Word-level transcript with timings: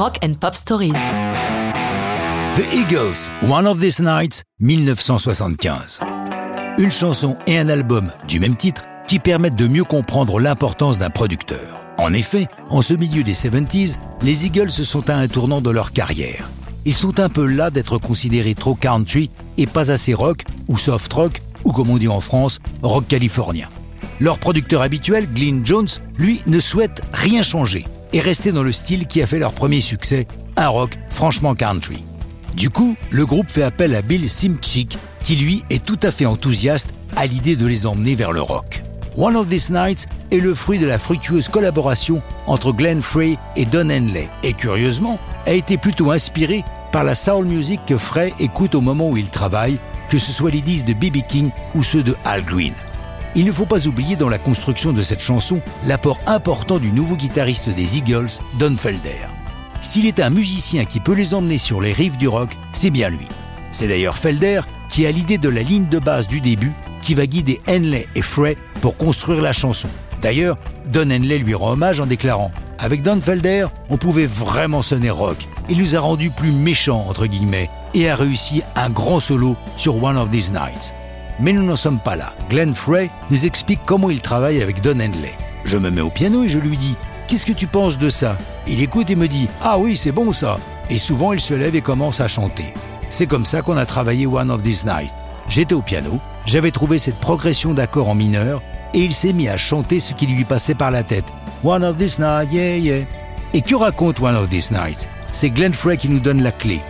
Rock 0.00 0.18
and 0.24 0.32
Pop 0.40 0.54
Stories. 0.54 0.94
The 2.56 2.64
Eagles, 2.72 3.30
One 3.46 3.66
of 3.66 3.80
These 3.80 4.00
Nights, 4.00 4.44
1975. 4.60 6.00
Une 6.78 6.90
chanson 6.90 7.36
et 7.46 7.58
un 7.58 7.68
album 7.68 8.10
du 8.26 8.40
même 8.40 8.56
titre 8.56 8.80
qui 9.06 9.18
permettent 9.18 9.56
de 9.56 9.66
mieux 9.66 9.84
comprendre 9.84 10.40
l'importance 10.40 10.98
d'un 10.98 11.10
producteur. 11.10 11.78
En 11.98 12.14
effet, 12.14 12.48
en 12.70 12.80
ce 12.80 12.94
milieu 12.94 13.22
des 13.22 13.34
70s, 13.34 13.96
les 14.22 14.46
Eagles 14.46 14.70
se 14.70 14.84
sont 14.84 15.10
à 15.10 15.16
un 15.16 15.28
tournant 15.28 15.60
de 15.60 15.68
leur 15.68 15.92
carrière. 15.92 16.48
Ils 16.86 16.94
sont 16.94 17.20
un 17.20 17.28
peu 17.28 17.44
là 17.44 17.68
d'être 17.68 17.98
considérés 17.98 18.54
trop 18.54 18.74
country 18.74 19.28
et 19.58 19.66
pas 19.66 19.90
assez 19.90 20.14
rock 20.14 20.44
ou 20.68 20.78
soft 20.78 21.12
rock 21.12 21.42
ou 21.64 21.72
comme 21.72 21.90
on 21.90 21.98
dit 21.98 22.08
en 22.08 22.20
France, 22.20 22.60
rock 22.80 23.06
californien. 23.06 23.68
Leur 24.18 24.38
producteur 24.38 24.80
habituel, 24.80 25.28
Glyn 25.30 25.60
Jones, 25.62 25.88
lui, 26.16 26.40
ne 26.46 26.58
souhaite 26.58 27.02
rien 27.12 27.42
changer 27.42 27.84
et 28.12 28.20
rester 28.20 28.52
dans 28.52 28.62
le 28.62 28.72
style 28.72 29.06
qui 29.06 29.22
a 29.22 29.26
fait 29.26 29.38
leur 29.38 29.52
premier 29.52 29.80
succès, 29.80 30.26
un 30.56 30.68
rock 30.68 30.98
franchement 31.10 31.54
country. 31.54 32.04
Du 32.54 32.70
coup, 32.70 32.96
le 33.10 33.26
groupe 33.26 33.50
fait 33.50 33.62
appel 33.62 33.94
à 33.94 34.02
Bill 34.02 34.28
Simchik, 34.28 34.98
qui 35.22 35.36
lui 35.36 35.62
est 35.70 35.84
tout 35.84 35.98
à 36.02 36.10
fait 36.10 36.26
enthousiaste 36.26 36.90
à 37.16 37.26
l'idée 37.26 37.56
de 37.56 37.66
les 37.66 37.86
emmener 37.86 38.14
vers 38.14 38.32
le 38.32 38.40
rock. 38.40 38.82
One 39.16 39.36
of 39.36 39.48
These 39.48 39.70
Nights 39.70 40.06
est 40.30 40.38
le 40.38 40.54
fruit 40.54 40.78
de 40.78 40.86
la 40.86 40.98
fructueuse 40.98 41.48
collaboration 41.48 42.22
entre 42.46 42.72
Glenn 42.72 43.02
Frey 43.02 43.36
et 43.56 43.64
Don 43.64 43.90
Henley, 43.90 44.28
et 44.42 44.52
curieusement, 44.52 45.18
a 45.46 45.52
été 45.52 45.76
plutôt 45.76 46.10
inspiré 46.10 46.64
par 46.92 47.04
la 47.04 47.14
soul 47.14 47.44
music 47.46 47.80
que 47.86 47.96
Frey 47.96 48.32
écoute 48.38 48.74
au 48.74 48.80
moment 48.80 49.08
où 49.08 49.16
il 49.16 49.28
travaille, 49.28 49.78
que 50.08 50.18
ce 50.18 50.32
soit 50.32 50.50
les 50.50 50.60
disques 50.60 50.86
de 50.86 50.92
B.B. 50.92 51.18
King 51.28 51.50
ou 51.74 51.82
ceux 51.82 52.02
de 52.02 52.16
Al 52.24 52.44
Green. 52.44 52.74
Il 53.36 53.44
ne 53.44 53.52
faut 53.52 53.66
pas 53.66 53.86
oublier 53.86 54.16
dans 54.16 54.28
la 54.28 54.38
construction 54.38 54.92
de 54.92 55.02
cette 55.02 55.20
chanson 55.20 55.60
l'apport 55.86 56.18
important 56.26 56.78
du 56.78 56.90
nouveau 56.90 57.14
guitariste 57.14 57.68
des 57.68 57.96
Eagles, 57.96 58.30
Don 58.58 58.74
Felder. 58.76 59.28
S'il 59.80 60.06
est 60.06 60.20
un 60.20 60.30
musicien 60.30 60.84
qui 60.84 60.98
peut 60.98 61.14
les 61.14 61.32
emmener 61.32 61.56
sur 61.56 61.80
les 61.80 61.92
rives 61.92 62.16
du 62.16 62.26
rock, 62.26 62.50
c'est 62.72 62.90
bien 62.90 63.08
lui. 63.08 63.26
C'est 63.70 63.86
d'ailleurs 63.86 64.18
Felder 64.18 64.62
qui 64.88 65.06
a 65.06 65.12
l'idée 65.12 65.38
de 65.38 65.48
la 65.48 65.62
ligne 65.62 65.88
de 65.88 66.00
base 66.00 66.26
du 66.26 66.40
début 66.40 66.72
qui 67.02 67.14
va 67.14 67.26
guider 67.26 67.60
Henley 67.68 68.06
et 68.16 68.22
Frey 68.22 68.56
pour 68.80 68.96
construire 68.96 69.40
la 69.40 69.52
chanson. 69.52 69.88
D'ailleurs, 70.20 70.58
Don 70.86 71.10
Henley 71.10 71.38
lui 71.38 71.54
rend 71.54 71.72
hommage 71.72 72.00
en 72.00 72.06
déclarant 72.06 72.50
Avec 72.78 73.02
Don 73.02 73.20
Felder, 73.20 73.66
on 73.88 73.96
pouvait 73.96 74.26
vraiment 74.26 74.82
sonner 74.82 75.10
rock. 75.10 75.38
Il 75.68 75.78
nous 75.78 75.94
a 75.94 76.00
rendu 76.00 76.30
plus 76.30 76.52
méchants, 76.52 77.06
entre 77.08 77.26
guillemets, 77.26 77.70
et 77.94 78.10
a 78.10 78.16
réussi 78.16 78.62
un 78.74 78.90
grand 78.90 79.20
solo 79.20 79.56
sur 79.76 80.02
One 80.02 80.16
of 80.16 80.30
These 80.30 80.52
Nights. 80.52 80.94
Mais 81.38 81.52
nous 81.52 81.64
n'en 81.64 81.76
sommes 81.76 81.98
pas 81.98 82.16
là. 82.16 82.32
Glenn 82.48 82.74
Frey 82.74 83.10
nous 83.30 83.46
explique 83.46 83.80
comment 83.86 84.10
il 84.10 84.20
travaille 84.20 84.62
avec 84.62 84.80
Don 84.80 84.98
Henley. 84.98 85.34
Je 85.64 85.78
me 85.78 85.90
mets 85.90 86.00
au 86.00 86.10
piano 86.10 86.44
et 86.44 86.48
je 86.48 86.58
lui 86.58 86.76
dis 86.76 86.96
Qu'est-ce 87.28 87.46
que 87.46 87.52
tu 87.52 87.66
penses 87.66 87.96
de 87.96 88.08
ça? 88.08 88.36
Il 88.66 88.82
écoute 88.82 89.10
et 89.10 89.14
me 89.14 89.28
dit 89.28 89.48
Ah 89.62 89.78
oui, 89.78 89.96
c'est 89.96 90.12
bon 90.12 90.32
ça. 90.32 90.58
Et 90.90 90.98
souvent, 90.98 91.32
il 91.32 91.40
se 91.40 91.54
lève 91.54 91.76
et 91.76 91.80
commence 91.80 92.20
à 92.20 92.28
chanter. 92.28 92.74
C'est 93.08 93.26
comme 93.26 93.44
ça 93.44 93.62
qu'on 93.62 93.76
a 93.76 93.86
travaillé 93.86 94.26
One 94.26 94.50
of 94.50 94.62
These 94.62 94.84
Nights. 94.84 95.14
J'étais 95.48 95.74
au 95.74 95.82
piano, 95.82 96.18
j'avais 96.46 96.70
trouvé 96.70 96.98
cette 96.98 97.18
progression 97.20 97.74
d'accords 97.74 98.08
en 98.08 98.14
mineur 98.14 98.62
et 98.94 99.00
il 99.00 99.14
s'est 99.14 99.32
mis 99.32 99.48
à 99.48 99.56
chanter 99.56 100.00
ce 100.00 100.14
qui 100.14 100.26
lui 100.26 100.44
passait 100.44 100.74
par 100.74 100.90
la 100.90 101.02
tête. 101.02 101.24
One 101.62 101.84
of 101.84 101.98
These 101.98 102.18
Nights, 102.18 102.52
yeah, 102.52 102.76
yeah. 102.76 103.04
Et 103.52 103.62
que 103.62 103.74
raconte 103.74 104.20
One 104.20 104.36
of 104.36 104.48
These 104.48 104.70
Nights? 104.72 105.08
C'est 105.32 105.50
Glenn 105.50 105.74
Frey 105.74 105.96
qui 105.96 106.08
nous 106.08 106.20
donne 106.20 106.42
la 106.42 106.52
clé. 106.52 106.80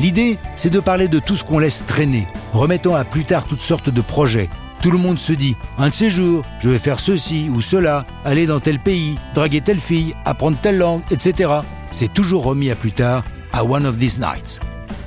L'idée, 0.00 0.38
c'est 0.56 0.70
de 0.70 0.80
parler 0.80 1.08
de 1.08 1.18
tout 1.18 1.36
ce 1.36 1.44
qu'on 1.44 1.58
laisse 1.58 1.84
traîner, 1.86 2.26
remettant 2.54 2.94
à 2.94 3.04
plus 3.04 3.24
tard 3.24 3.44
toutes 3.44 3.60
sortes 3.60 3.90
de 3.90 4.00
projets. 4.00 4.48
Tout 4.80 4.90
le 4.90 4.96
monde 4.96 5.18
se 5.18 5.34
dit, 5.34 5.56
un 5.76 5.90
de 5.90 5.94
ces 5.94 6.08
jours, 6.08 6.42
je 6.60 6.70
vais 6.70 6.78
faire 6.78 7.00
ceci 7.00 7.50
ou 7.54 7.60
cela, 7.60 8.06
aller 8.24 8.46
dans 8.46 8.60
tel 8.60 8.78
pays, 8.78 9.18
draguer 9.34 9.60
telle 9.60 9.78
fille, 9.78 10.14
apprendre 10.24 10.56
telle 10.62 10.78
langue, 10.78 11.02
etc. 11.10 11.52
C'est 11.90 12.14
toujours 12.14 12.44
remis 12.44 12.70
à 12.70 12.76
plus 12.76 12.92
tard 12.92 13.24
à 13.52 13.62
One 13.62 13.84
of 13.84 13.98
These 13.98 14.20
Nights. 14.20 14.60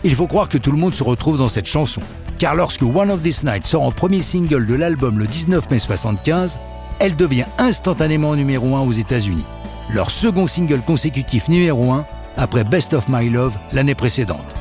Il 0.03 0.13
faut 0.13 0.27
croire 0.27 0.47
que 0.47 0.59
tout 0.59 0.71
le 0.71 0.77
monde 0.77 0.93
se 0.93 1.03
retrouve 1.03 1.39
dans 1.39 1.49
cette 1.49 1.65
chanson, 1.65 2.01
car 2.37 2.53
lorsque 2.53 2.83
One 2.83 3.09
of 3.09 3.23
These 3.23 3.45
Nights 3.45 3.65
sort 3.65 3.81
en 3.81 3.91
premier 3.91 4.21
single 4.21 4.67
de 4.67 4.75
l'album 4.75 5.17
le 5.17 5.25
19 5.25 5.71
mai 5.71 5.79
75, 5.79 6.59
elle 6.99 7.15
devient 7.15 7.45
instantanément 7.57 8.35
numéro 8.35 8.75
1 8.75 8.81
aux 8.81 8.91
États-Unis. 8.91 9.45
Leur 9.91 10.11
second 10.11 10.45
single 10.45 10.81
consécutif 10.81 11.47
numéro 11.47 11.91
1 11.91 12.05
après 12.37 12.63
Best 12.63 12.93
of 12.93 13.05
My 13.09 13.27
Love 13.27 13.57
l'année 13.71 13.95
précédente. 13.95 14.52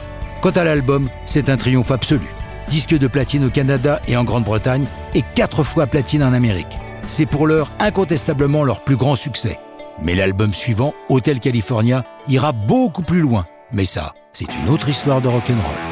Quant 0.42 0.50
à 0.50 0.64
l'album, 0.64 1.08
c'est 1.24 1.50
un 1.50 1.56
triomphe 1.56 1.92
absolu. 1.92 2.26
Disque 2.66 2.98
de 2.98 3.06
platine 3.06 3.44
au 3.44 3.50
Canada 3.50 4.00
et 4.08 4.16
en 4.16 4.24
Grande-Bretagne 4.24 4.86
et 5.14 5.22
quatre 5.36 5.62
fois 5.62 5.86
platine 5.86 6.24
en 6.24 6.32
Amérique. 6.32 6.78
C'est 7.06 7.26
pour 7.26 7.46
l'heure 7.46 7.70
incontestablement 7.78 8.64
leur 8.64 8.80
plus 8.80 8.96
grand 8.96 9.14
succès. 9.14 9.60
Mais 10.02 10.16
l'album 10.16 10.52
suivant, 10.52 10.94
Hotel 11.08 11.38
California, 11.38 12.04
ira 12.28 12.50
beaucoup 12.50 13.02
plus 13.02 13.20
loin. 13.20 13.46
Mais 13.72 13.84
ça, 13.84 14.14
c'est 14.32 14.48
une 14.52 14.68
autre 14.68 14.88
histoire 14.88 15.20
de 15.20 15.28
rock'n'roll. 15.28 15.91